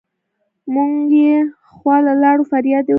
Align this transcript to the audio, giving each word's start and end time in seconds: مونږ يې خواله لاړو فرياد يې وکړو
مونږ 0.73 0.93
يې 1.21 1.33
خواله 1.77 2.13
لاړو 2.23 2.43
فرياد 2.51 2.79
يې 2.83 2.83
وکړو 2.83 2.89